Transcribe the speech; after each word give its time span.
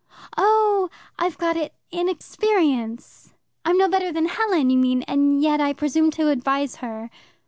"Oh, 0.35 0.89
I've 1.19 1.37
got 1.37 1.55
it 1.55 1.75
inexperience. 1.91 3.35
I'm 3.63 3.77
no 3.77 3.87
better 3.87 4.11
than 4.11 4.25
Helen, 4.29 4.71
you 4.71 4.77
mean, 4.79 5.03
and 5.03 5.43
yet 5.43 5.61
I 5.61 5.73
presume 5.73 6.09
to 6.13 6.29
advise 6.29 6.77
her." 6.77 7.11